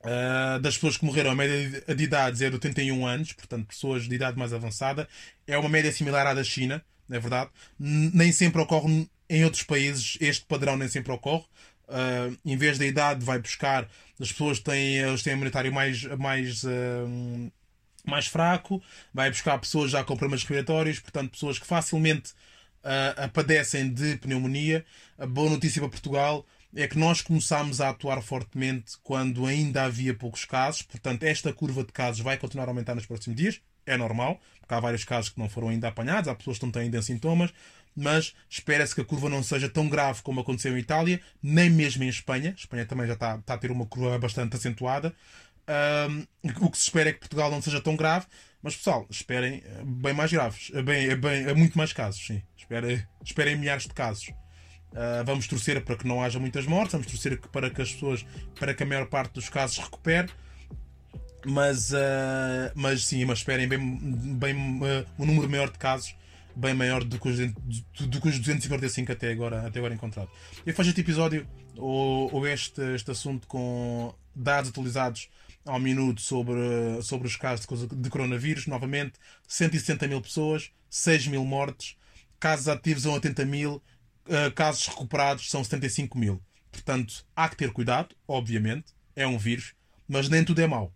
uh, 0.00 0.60
das 0.60 0.74
pessoas 0.74 0.96
que 0.96 1.04
morreram, 1.04 1.30
a 1.30 1.34
média 1.34 1.82
de 1.94 2.04
idades 2.04 2.40
é 2.40 2.48
de 2.48 2.54
81 2.54 3.06
anos, 3.06 3.32
portanto, 3.32 3.66
pessoas 3.66 4.04
de 4.04 4.14
idade 4.14 4.38
mais 4.38 4.52
avançada. 4.52 5.08
É 5.46 5.56
uma 5.58 5.68
média 5.68 5.92
similar 5.92 6.26
à 6.26 6.34
da 6.34 6.44
China, 6.44 6.84
é 7.10 7.18
verdade. 7.18 7.50
Nem 7.78 8.32
sempre 8.32 8.60
ocorre 8.60 9.08
em 9.28 9.44
outros 9.44 9.62
países, 9.62 10.18
este 10.20 10.44
padrão 10.44 10.76
nem 10.76 10.88
sempre 10.88 11.12
ocorre. 11.12 11.44
Uh, 11.88 12.36
em 12.44 12.56
vez 12.56 12.78
da 12.78 12.86
idade, 12.86 13.24
vai 13.24 13.38
buscar 13.38 13.88
as 14.20 14.30
pessoas 14.30 14.58
que 14.58 14.64
têm 14.64 15.04
o 15.06 15.12
sistema 15.12 15.36
imunitário 15.36 15.72
mais, 15.72 16.04
mais, 16.18 16.62
uh, 16.62 17.52
mais 18.04 18.26
fraco, 18.26 18.82
vai 19.12 19.30
buscar 19.30 19.58
pessoas 19.58 19.90
já 19.90 20.04
com 20.04 20.16
problemas 20.16 20.42
respiratórios, 20.42 21.00
portanto, 21.00 21.32
pessoas 21.32 21.58
que 21.58 21.66
facilmente 21.66 22.32
uh, 22.84 23.28
padecem 23.30 23.92
de 23.92 24.16
pneumonia. 24.18 24.84
A 25.18 25.26
boa 25.26 25.50
notícia 25.50 25.80
para 25.80 25.90
Portugal 25.90 26.46
é 26.74 26.86
que 26.86 26.98
nós 26.98 27.20
começámos 27.20 27.80
a 27.80 27.90
atuar 27.90 28.22
fortemente 28.22 28.92
quando 29.02 29.46
ainda 29.46 29.84
havia 29.84 30.14
poucos 30.14 30.44
casos, 30.44 30.82
portanto, 30.82 31.24
esta 31.24 31.52
curva 31.52 31.82
de 31.82 31.92
casos 31.92 32.20
vai 32.20 32.36
continuar 32.36 32.66
a 32.66 32.70
aumentar 32.70 32.94
nos 32.94 33.06
próximos 33.06 33.36
dias. 33.36 33.60
É 33.90 33.96
normal, 33.96 34.40
porque 34.60 34.74
há 34.74 34.80
vários 34.80 35.04
casos 35.04 35.30
que 35.30 35.38
não 35.38 35.48
foram 35.48 35.68
ainda 35.68 35.88
apanhados, 35.88 36.28
há 36.28 36.34
pessoas 36.34 36.58
que 36.58 36.64
não 36.64 36.72
têm 36.72 36.82
ainda 36.82 37.02
sintomas, 37.02 37.52
mas 37.96 38.34
espera-se 38.48 38.94
que 38.94 39.00
a 39.00 39.04
curva 39.04 39.28
não 39.28 39.42
seja 39.42 39.68
tão 39.68 39.88
grave 39.88 40.22
como 40.22 40.40
aconteceu 40.40 40.76
em 40.76 40.80
Itália, 40.80 41.20
nem 41.42 41.68
mesmo 41.68 42.04
em 42.04 42.08
Espanha. 42.08 42.50
A 42.50 42.60
Espanha 42.60 42.86
também 42.86 43.06
já 43.06 43.14
está, 43.14 43.36
está 43.36 43.54
a 43.54 43.58
ter 43.58 43.70
uma 43.70 43.86
curva 43.86 44.18
bastante 44.18 44.56
acentuada. 44.56 45.14
Um, 46.08 46.26
o 46.64 46.70
que 46.70 46.78
se 46.78 46.84
espera 46.84 47.10
é 47.10 47.12
que 47.12 47.20
Portugal 47.20 47.50
não 47.50 47.60
seja 47.62 47.80
tão 47.80 47.94
grave, 47.94 48.26
mas 48.62 48.76
pessoal, 48.76 49.06
esperem 49.08 49.62
eh, 49.64 49.82
bem 49.84 50.12
mais 50.12 50.30
graves, 50.30 50.70
eh, 50.74 50.82
bem, 50.82 51.08
eh, 51.08 51.16
bem, 51.16 51.54
muito 51.54 51.78
mais 51.78 51.92
casos, 51.92 52.24
sim. 52.26 52.42
Esperem, 52.56 53.02
esperem 53.24 53.56
milhares 53.56 53.84
de 53.84 53.94
casos. 53.94 54.28
Uh, 54.90 55.24
vamos 55.24 55.46
torcer 55.46 55.80
para 55.84 55.96
que 55.96 56.06
não 56.06 56.20
haja 56.20 56.40
muitas 56.40 56.66
mortes, 56.66 56.92
vamos 56.92 57.06
torcer 57.06 57.38
para 57.38 57.70
que 57.70 57.80
as 57.80 57.92
pessoas, 57.92 58.26
para 58.58 58.74
que 58.74 58.82
a 58.82 58.86
maior 58.86 59.06
parte 59.06 59.34
dos 59.34 59.48
casos 59.48 59.78
recupere. 59.78 60.28
Mas, 61.44 61.90
uh, 61.92 62.70
mas 62.74 63.04
sim, 63.04 63.24
mas 63.24 63.38
esperem 63.38 63.66
bem, 63.66 63.98
bem 64.36 64.54
uh, 64.54 65.06
um 65.18 65.24
número 65.26 65.48
maior 65.48 65.70
de 65.70 65.78
casos 65.78 66.14
bem 66.54 66.74
maior 66.74 67.02
do 67.04 67.18
que 67.18 67.28
os, 67.28 67.38
do 67.38 68.20
que 68.20 68.28
os 68.28 68.38
245 68.38 69.12
até 69.12 69.30
agora, 69.30 69.66
até 69.66 69.78
agora 69.78 69.94
encontrado. 69.94 70.28
Eu 70.66 70.74
faço 70.74 70.90
este 70.90 71.00
episódio 71.00 71.46
ou, 71.76 72.32
ou 72.34 72.46
este, 72.46 72.82
este 72.94 73.10
assunto 73.10 73.46
com 73.46 74.14
dados 74.34 74.70
atualizados 74.70 75.28
ao 75.64 75.78
minuto 75.78 76.20
sobre, 76.20 77.00
sobre 77.02 77.26
os 77.26 77.36
casos 77.36 77.66
de 77.90 78.10
coronavírus. 78.10 78.66
Novamente, 78.66 79.14
160 79.48 80.06
mil 80.08 80.20
pessoas, 80.20 80.70
6 80.88 81.28
mil 81.28 81.44
mortes, 81.44 81.96
casos 82.38 82.68
ativos 82.68 83.02
são 83.02 83.12
80 83.12 83.44
mil, 83.44 83.82
eh, 84.28 84.50
casos 84.50 84.86
recuperados 84.86 85.50
são 85.50 85.62
75 85.62 86.18
mil. 86.18 86.42
Portanto, 86.70 87.24
há 87.34 87.48
que 87.48 87.56
ter 87.56 87.72
cuidado, 87.72 88.14
obviamente, 88.26 88.86
é 89.16 89.26
um 89.26 89.38
vírus, 89.38 89.74
mas 90.08 90.28
nem 90.28 90.44
tudo 90.44 90.60
é 90.60 90.66
mau. 90.66 90.92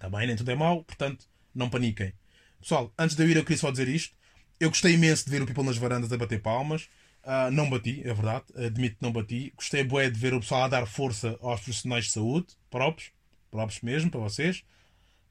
Também 0.00 0.26
nem 0.26 0.34
tudo 0.34 0.50
é 0.50 0.54
mau, 0.56 0.82
portanto, 0.82 1.26
não 1.54 1.68
paniquem. 1.68 2.12
Pessoal, 2.58 2.92
antes 2.98 3.14
de 3.14 3.22
eu 3.22 3.28
ir, 3.28 3.36
eu 3.36 3.44
queria 3.44 3.58
só 3.58 3.70
dizer 3.70 3.86
isto. 3.86 4.16
Eu 4.58 4.70
gostei 4.70 4.94
imenso 4.94 5.26
de 5.26 5.30
ver 5.30 5.42
o 5.42 5.46
People 5.46 5.62
nas 5.62 5.76
varandas 5.76 6.10
a 6.12 6.16
bater 6.16 6.40
palmas. 6.40 6.88
Uh, 7.22 7.50
não 7.52 7.68
bati, 7.68 8.00
é 8.00 8.14
verdade, 8.14 8.44
admito 8.56 8.96
que 8.96 9.02
não 9.02 9.12
bati. 9.12 9.52
Gostei 9.54 9.84
bué 9.84 10.08
de 10.08 10.18
ver 10.18 10.32
o 10.32 10.40
pessoal 10.40 10.64
a 10.64 10.68
dar 10.68 10.86
força 10.86 11.38
aos 11.42 11.60
profissionais 11.60 12.06
de 12.06 12.12
saúde, 12.12 12.46
próprios, 12.70 13.12
próprios 13.50 13.82
mesmo, 13.82 14.10
para 14.10 14.20
vocês. 14.20 14.64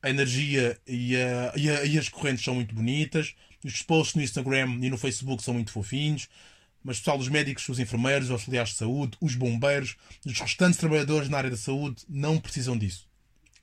A 0.03 0.09
energia 0.09 0.79
e, 0.87 1.15
a, 1.15 1.53
e, 1.55 1.69
a, 1.69 1.85
e 1.85 1.97
as 1.97 2.07
correntes 2.07 2.45
são 2.45 2.53
muito 2.53 2.73
bonitas. 2.75 3.35
Os 3.65 3.81
posts 3.81 4.15
no 4.15 4.21
Instagram 4.21 4.77
e 4.81 4.89
no 4.89 4.99
Facebook 4.99 5.41
são 5.41 5.55
muito 5.55 5.71
fofinhos. 5.71 6.29
Mas 6.83 6.99
pessoal, 6.99 7.17
os 7.17 7.27
médicos, 7.27 7.67
os 7.67 7.79
enfermeiros, 7.79 8.25
os 8.25 8.31
auxiliares 8.31 8.71
de 8.71 8.77
saúde, 8.77 9.17
os 9.19 9.33
bombeiros, 9.33 9.97
os 10.23 10.39
restantes 10.39 10.77
trabalhadores 10.77 11.27
na 11.27 11.39
área 11.39 11.49
da 11.49 11.57
saúde 11.57 12.03
não 12.07 12.39
precisam 12.39 12.77
disso. 12.77 13.08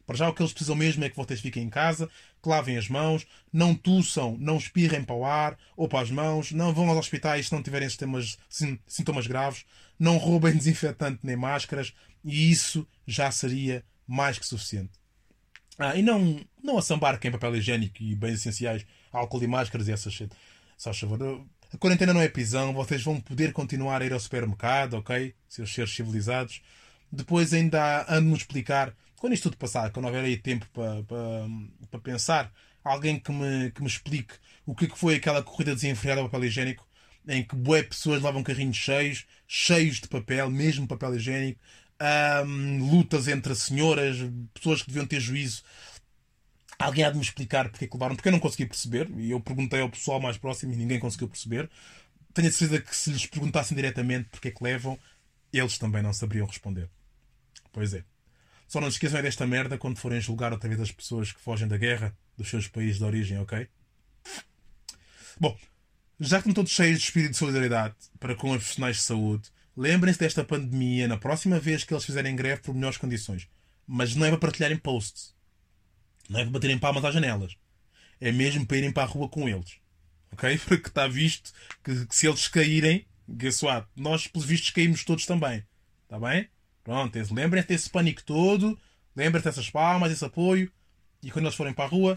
Para 0.07 0.17
já 0.17 0.29
o 0.29 0.33
que 0.33 0.41
eles 0.41 0.53
precisam 0.53 0.77
mesmo 0.77 1.05
é 1.05 1.11
que 1.11 1.17
vocês 1.17 1.41
fiquem 1.41 1.65
em 1.65 1.69
casa, 1.69 2.09
que 2.41 2.49
lavem 2.49 2.79
as 2.79 2.89
mãos, 2.89 3.27
não 3.53 3.75
tuçam, 3.75 4.37
não 4.39 4.57
espirrem 4.57 5.03
para 5.03 5.17
o 5.17 5.25
ar 5.25 5.59
ou 5.77 5.89
para 5.89 6.01
as 6.01 6.11
mãos, 6.11 6.53
não 6.53 6.73
vão 6.73 6.89
aos 6.89 6.99
hospitais 6.99 7.49
se 7.49 7.53
não 7.53 7.63
tiverem 7.63 7.89
sintomas, 7.89 8.39
sintomas 8.87 9.27
graves, 9.27 9.65
não 9.99 10.17
roubem 10.17 10.55
desinfetante 10.57 11.21
nem 11.25 11.37
máscaras 11.37 11.93
e 12.25 12.51
isso 12.51 12.87
já 13.07 13.31
seria 13.31 13.85
mais 14.07 14.39
que 14.39 14.47
suficiente. 14.47 14.93
Ah, 15.79 15.97
e 15.97 16.03
não, 16.03 16.41
não 16.63 16.79
assambarquem 16.79 17.31
papel 17.31 17.57
higiênico 17.57 18.03
e 18.03 18.15
bens 18.15 18.35
essenciais, 18.35 18.87
álcool 19.13 19.43
e 19.43 19.47
máscaras 19.47 19.89
e 19.89 19.93
essas 19.93 20.13
shit. 20.13 20.33
Só. 20.77 20.93
A 21.73 21.79
quarentena 21.79 22.15
não 22.15 22.21
é 22.21 22.29
prisão, 22.29 22.73
vocês 22.73 23.03
vão 23.03 23.21
poder 23.21 23.53
continuar 23.53 24.01
a 24.01 24.07
ir 24.07 24.13
ao 24.13 24.21
supermercado, 24.21 24.95
ok? 24.95 25.35
Seus 25.49 25.75
seres 25.75 25.95
civilizados. 25.95 26.63
Depois 27.11 27.53
ainda 27.53 28.05
há 28.09 28.21
nos 28.21 28.41
explicar 28.41 28.95
quando 29.19 29.33
isto 29.33 29.45
tudo 29.45 29.57
passar, 29.57 29.91
quando 29.91 30.07
houver 30.07 30.25
aí 30.25 30.37
tempo 30.37 30.67
para, 30.73 31.03
para, 31.05 31.49
para 31.91 32.01
pensar, 32.01 32.53
alguém 32.85 33.19
que 33.19 33.33
me, 33.33 33.71
que 33.71 33.81
me 33.81 33.89
explique 33.89 34.35
o 34.65 34.75
que, 34.75 34.89
que 34.89 34.99
foi 34.99 35.17
aquela 35.17 35.43
corrida 35.43 35.75
desenfreada 35.75 36.21
ao 36.21 36.29
papel 36.29 36.47
higiênico, 36.47 36.87
em 37.27 37.43
que 37.43 37.57
boé 37.57 37.83
pessoas 37.83 38.23
levam 38.23 38.43
carrinhos 38.43 38.77
cheios, 38.77 39.27
cheios 39.47 40.01
de 40.01 40.09
papel, 40.09 40.51
mesmo 40.51 40.87
papel 40.87 41.17
higiênico, 41.17 41.61
lutas 42.91 43.27
entre 43.29 43.55
senhoras, 43.55 44.17
pessoas 44.55 44.83
que 44.83 44.89
deviam 44.89 45.07
ter 45.07 45.21
juízo. 45.21 45.63
Alguém 46.79 47.05
há 47.05 47.11
de 47.11 47.17
me 47.17 47.23
explicar 47.23 47.71
porque 47.71 47.87
é 47.87 47.89
que 47.89 47.95
levaram, 47.95 48.15
porque 48.15 48.29
eu 48.29 48.33
não 48.33 48.39
consegui 48.39 48.67
perceber, 48.67 49.11
e 49.17 49.31
eu 49.31 49.41
perguntei 49.41 49.81
ao 49.81 49.89
pessoal 49.89 50.21
mais 50.21 50.37
próximo 50.37 50.73
e 50.73 50.77
ninguém 50.77 51.01
conseguiu 51.01 51.29
perceber. 51.29 51.71
Tenho 52.35 52.49
a 52.49 52.53
certeza 52.53 52.83
que 52.83 52.95
se 52.95 53.11
lhes 53.11 53.27
perguntassem 53.27 53.75
diretamente 53.75 54.29
porque 54.31 54.49
é 54.49 54.51
que 54.51 54.63
levam, 54.63 54.99
eles 55.53 55.79
também 55.79 56.03
não 56.03 56.13
saberiam 56.13 56.47
responder. 56.47 56.91
Pois 57.73 57.95
é. 57.95 58.05
Só 58.67 58.81
não 58.81 58.91
se 58.91 58.97
esqueçam 58.97 59.19
é 59.19 59.23
desta 59.23 59.47
merda 59.47 59.79
quando 59.79 59.99
forem 59.99 60.21
julgar 60.21 60.53
outra 60.53 60.69
vez 60.69 60.81
as 60.81 60.91
pessoas 60.91 61.33
que 61.33 61.41
fogem 61.41 61.69
da 61.69 61.77
guerra 61.77 62.17
dos 62.37 62.49
seus 62.49 62.67
países 62.67 62.99
de 62.99 63.05
origem, 63.05 63.39
ok? 63.39 63.69
Bom, 65.39 65.57
já 66.19 66.39
que 66.39 66.49
estão 66.49 66.55
todos 66.55 66.73
cheios 66.73 66.99
de 66.99 67.05
espírito 67.05 67.33
de 67.33 67.37
solidariedade 67.37 67.95
para 68.19 68.35
com 68.35 68.51
os 68.51 68.57
profissionais 68.57 68.97
de 68.97 69.03
saúde, 69.03 69.51
lembrem-se 69.77 70.19
desta 70.19 70.43
pandemia 70.43 71.07
na 71.07 71.17
próxima 71.17 71.61
vez 71.61 71.85
que 71.85 71.93
eles 71.93 72.05
fizerem 72.05 72.35
greve 72.35 72.63
por 72.63 72.75
melhores 72.75 72.99
condições. 72.99 73.49
Mas 73.87 74.17
não 74.17 74.27
é 74.27 74.31
para 74.31 74.39
partilharem 74.39 74.79
posts. 74.79 75.35
Não 76.29 76.41
é 76.41 76.43
para 76.43 76.53
baterem 76.53 76.79
palmas 76.79 77.05
às 77.05 77.15
janelas. 77.15 77.57
É 78.21 78.33
mesmo 78.33 78.67
para 78.67 78.79
irem 78.79 78.91
para 78.91 79.05
a 79.05 79.07
rua 79.07 79.29
com 79.29 79.49
eles. 79.49 79.77
Ok? 80.33 80.59
Porque 80.67 80.89
está 80.89 81.07
visto 81.07 81.53
que, 81.85 82.07
que 82.07 82.17
se 82.17 82.27
eles 82.27 82.49
caírem, 82.49 83.07
guess 83.29 83.63
what? 83.63 83.87
Nós, 83.95 84.27
pelos 84.27 84.47
vistos, 84.47 84.71
caímos 84.71 85.05
todos 85.05 85.27
também. 85.27 85.65
Está 86.05 86.19
bem? 86.19 86.49
Pronto, 86.87 87.19
lembrem-se 87.33 87.67
desse 87.67 87.91
pânico 87.91 88.23
todo, 88.23 88.79
lembrem-se 89.17 89.49
dessas 89.49 89.69
palmas, 89.69 90.09
desse 90.09 90.25
apoio, 90.25 90.71
e 91.21 91.33
quando 91.33 91.47
eles 91.47 91.57
forem 91.57 91.73
para 91.73 91.87
a 91.87 91.89
rua, 91.89 92.17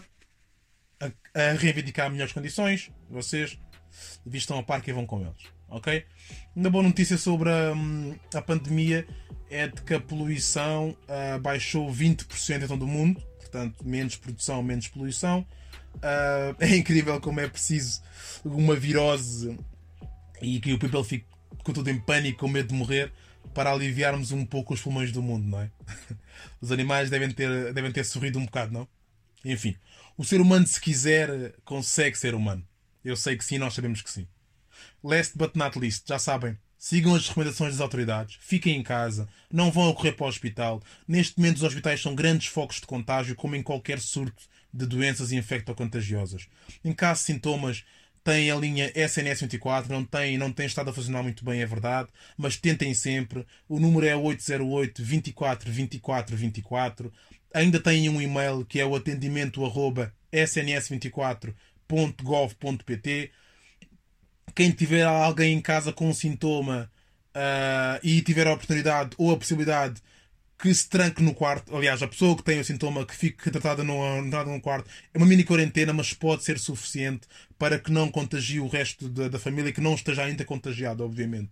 a, 1.00 1.06
a 1.34 1.52
reivindicar 1.54 2.08
melhores 2.08 2.32
condições, 2.32 2.88
vocês 3.10 3.58
vistam 4.24 4.60
a 4.60 4.62
par 4.62 4.80
que 4.80 4.92
vão 4.92 5.04
com 5.04 5.22
eles. 5.22 5.42
Ok? 5.68 6.06
Uma 6.54 6.70
boa 6.70 6.84
notícia 6.84 7.18
sobre 7.18 7.50
a, 7.50 7.72
hum, 7.72 8.14
a 8.32 8.40
pandemia 8.40 9.04
é 9.50 9.66
de 9.66 9.82
que 9.82 9.92
a 9.92 9.98
poluição 9.98 10.96
uh, 11.08 11.40
baixou 11.40 11.92
20% 11.92 12.62
em 12.62 12.68
todo 12.68 12.84
o 12.84 12.88
mundo, 12.88 13.20
portanto, 13.40 13.84
menos 13.84 14.14
produção, 14.14 14.62
menos 14.62 14.86
poluição. 14.86 15.44
Uh, 15.96 16.54
é 16.62 16.76
incrível 16.76 17.20
como 17.20 17.40
é 17.40 17.48
preciso 17.48 18.02
uma 18.44 18.76
virose 18.76 19.58
e 20.40 20.60
que 20.60 20.72
o 20.72 20.78
people 20.78 21.02
fique 21.02 21.26
com 21.64 21.72
tudo 21.72 21.90
em 21.90 21.98
pânico, 21.98 22.38
com 22.38 22.48
medo 22.48 22.68
de 22.68 22.74
morrer 22.74 23.12
para 23.54 23.72
aliviarmos 23.72 24.32
um 24.32 24.44
pouco 24.44 24.74
os 24.74 24.80
pulmões 24.80 25.12
do 25.12 25.22
mundo, 25.22 25.46
não 25.48 25.60
é? 25.60 25.70
Os 26.60 26.70
animais 26.70 27.10
devem 27.10 27.30
ter, 27.30 27.72
devem 27.72 27.92
ter 27.92 28.04
sorrido 28.04 28.38
um 28.38 28.44
bocado, 28.44 28.72
não? 28.72 28.88
Enfim, 29.44 29.76
o 30.16 30.24
ser 30.24 30.40
humano, 30.40 30.66
se 30.66 30.80
quiser, 30.80 31.54
consegue 31.64 32.16
ser 32.16 32.34
humano. 32.34 32.66
Eu 33.04 33.16
sei 33.16 33.36
que 33.36 33.44
sim, 33.44 33.58
nós 33.58 33.74
sabemos 33.74 34.02
que 34.02 34.10
sim. 34.10 34.26
Last 35.02 35.36
but 35.36 35.56
not 35.56 35.78
least, 35.78 36.06
já 36.06 36.18
sabem, 36.18 36.56
sigam 36.78 37.14
as 37.14 37.28
recomendações 37.28 37.72
das 37.72 37.80
autoridades, 37.80 38.38
fiquem 38.40 38.76
em 38.76 38.82
casa, 38.82 39.28
não 39.50 39.70
vão 39.70 39.92
correr 39.94 40.12
para 40.12 40.26
o 40.26 40.28
hospital. 40.28 40.82
Neste 41.08 41.38
momento, 41.38 41.56
os 41.56 41.62
hospitais 41.62 42.00
são 42.00 42.14
grandes 42.14 42.48
focos 42.48 42.76
de 42.80 42.86
contágio, 42.86 43.34
como 43.34 43.56
em 43.56 43.62
qualquer 43.62 43.98
surto 44.00 44.42
de 44.72 44.86
doenças 44.86 45.32
infectocontagiosas. 45.32 46.46
Em 46.84 46.92
caso 46.92 47.20
de 47.20 47.26
sintomas, 47.26 47.84
tem 48.22 48.50
a 48.50 48.56
linha 48.56 48.92
SNS 48.94 49.40
24, 49.42 49.90
não 49.92 50.04
tem, 50.04 50.36
não 50.36 50.52
tem 50.52 50.66
estado 50.66 50.90
a 50.90 50.92
funcionar 50.92 51.22
muito 51.22 51.42
bem, 51.44 51.62
é 51.62 51.66
verdade, 51.66 52.08
mas 52.36 52.56
tentem 52.56 52.92
sempre. 52.94 53.46
O 53.68 53.78
número 53.80 54.06
é 54.06 54.14
808 54.14 55.02
24 55.02 55.72
24 55.72 56.36
24. 56.36 57.12
Ainda 57.52 57.80
tem 57.80 58.08
um 58.08 58.20
e-mail 58.20 58.64
que 58.64 58.78
é 58.78 58.84
o 58.84 58.94
atendimento 58.94 59.64
arroba 59.64 60.14
sns24.gov.pt. 60.32 63.32
Quem 64.54 64.70
tiver 64.70 65.02
alguém 65.04 65.56
em 65.56 65.60
casa 65.60 65.92
com 65.92 66.08
um 66.08 66.14
sintoma 66.14 66.88
uh, 67.34 67.98
e 68.02 68.22
tiver 68.22 68.46
a 68.46 68.52
oportunidade 68.52 69.16
ou 69.16 69.32
a 69.32 69.36
possibilidade 69.36 70.00
que 70.60 70.72
se 70.74 70.88
tranque 70.88 71.22
no 71.22 71.34
quarto. 71.34 71.74
Aliás, 71.74 72.02
a 72.02 72.08
pessoa 72.08 72.36
que 72.36 72.42
tem 72.42 72.60
o 72.60 72.64
sintoma 72.64 73.06
que 73.06 73.16
fique 73.16 73.50
tratada 73.50 73.82
num, 73.82 74.22
num 74.22 74.60
quarto 74.60 74.90
é 75.12 75.18
uma 75.18 75.26
mini 75.26 75.42
quarentena, 75.42 75.92
mas 75.92 76.12
pode 76.12 76.44
ser 76.44 76.58
suficiente 76.58 77.26
para 77.58 77.78
que 77.78 77.90
não 77.90 78.10
contagie 78.10 78.60
o 78.60 78.68
resto 78.68 79.08
da, 79.08 79.28
da 79.28 79.38
família, 79.38 79.72
que 79.72 79.80
não 79.80 79.94
esteja 79.94 80.24
ainda 80.24 80.44
contagiado, 80.44 81.02
obviamente. 81.02 81.50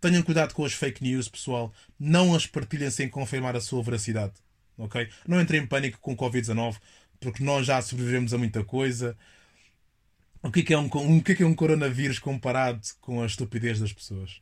Tenham 0.00 0.22
cuidado 0.22 0.54
com 0.54 0.64
as 0.64 0.72
fake 0.72 1.02
news, 1.02 1.28
pessoal. 1.28 1.72
Não 1.98 2.34
as 2.34 2.46
partilhem 2.46 2.90
sem 2.90 3.08
confirmar 3.08 3.54
a 3.56 3.60
sua 3.60 3.82
veracidade. 3.82 4.34
Ok? 4.78 5.08
Não 5.26 5.40
entrem 5.40 5.62
em 5.62 5.66
pânico 5.66 5.98
com 6.00 6.12
o 6.12 6.16
Covid-19, 6.16 6.76
porque 7.20 7.42
nós 7.42 7.66
já 7.66 7.80
sobrevivemos 7.82 8.32
a 8.32 8.38
muita 8.38 8.64
coisa. 8.64 9.16
O 10.42 10.50
que 10.50 10.60
é, 10.60 10.62
que 10.62 10.74
é 10.74 10.78
um, 10.78 11.20
que 11.20 11.32
é, 11.32 11.34
que 11.34 11.42
é 11.42 11.46
um 11.46 11.54
coronavírus 11.54 12.18
comparado 12.18 12.80
com 13.00 13.22
a 13.22 13.26
estupidez 13.26 13.80
das 13.80 13.92
pessoas? 13.92 14.40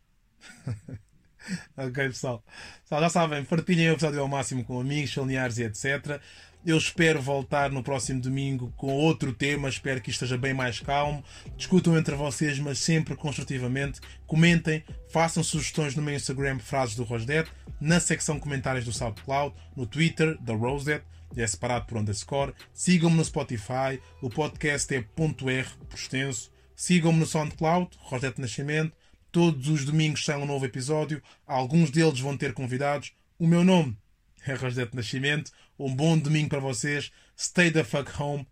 ok, 1.76 2.08
pessoal. 2.08 2.42
pessoal. 2.82 3.00
Já 3.02 3.08
sabem, 3.08 3.44
partilhem 3.44 3.90
o 3.90 3.92
episódio 3.92 4.20
ao 4.20 4.28
máximo 4.28 4.64
com 4.64 4.80
amigos, 4.80 5.12
familiares 5.12 5.58
e 5.58 5.64
etc. 5.64 6.20
Eu 6.64 6.78
espero 6.78 7.20
voltar 7.20 7.70
no 7.70 7.82
próximo 7.82 8.22
domingo 8.22 8.72
com 8.76 8.92
outro 8.94 9.34
tema. 9.34 9.68
Espero 9.68 10.00
que 10.00 10.10
esteja 10.10 10.38
bem 10.38 10.54
mais 10.54 10.80
calmo. 10.80 11.22
Discutam 11.56 11.96
entre 11.96 12.14
vocês, 12.14 12.58
mas 12.58 12.78
sempre 12.78 13.14
construtivamente. 13.14 14.00
Comentem, 14.26 14.82
façam 15.10 15.42
sugestões 15.42 15.94
no 15.94 16.02
meu 16.02 16.14
Instagram, 16.14 16.58
frases 16.58 16.96
do 16.96 17.04
Rosdet, 17.04 17.50
na 17.78 18.00
secção 18.00 18.40
comentários 18.40 18.86
do 18.86 18.92
SoundCloud, 18.92 19.54
no 19.76 19.86
Twitter, 19.86 20.38
da 20.40 20.54
Rosedet, 20.54 21.04
é 21.36 21.46
separado 21.46 21.84
por 21.84 21.98
underscore. 21.98 22.54
Sigam-me 22.72 23.16
no 23.16 23.24
Spotify, 23.24 24.00
o 24.22 24.30
podcast 24.30 24.94
é 24.94 24.98
.r 24.98 25.06
por 25.16 25.98
extenso. 25.98 26.50
Sigam-me 26.74 27.18
no 27.18 27.26
SoundCloud, 27.26 27.90
Rosdet 27.98 28.40
Nascimento. 28.40 28.96
Todos 29.34 29.66
os 29.66 29.84
domingos 29.84 30.24
sai 30.24 30.36
um 30.36 30.46
novo 30.46 30.64
episódio. 30.64 31.20
Alguns 31.44 31.90
deles 31.90 32.20
vão 32.20 32.36
ter 32.36 32.52
convidados. 32.52 33.12
O 33.36 33.48
meu 33.48 33.64
nome 33.64 33.98
é 34.46 34.54
Rosdet 34.54 34.94
Nascimento. 34.94 35.50
Um 35.76 35.92
bom 35.92 36.16
domingo 36.16 36.50
para 36.50 36.60
vocês. 36.60 37.10
Stay 37.36 37.72
the 37.72 37.82
fuck 37.82 38.08
home. 38.16 38.46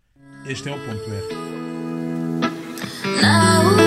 Este 0.45 0.67
é 0.67 0.75
o 0.75 0.85
ponto 0.85 1.09
R. 3.21 3.82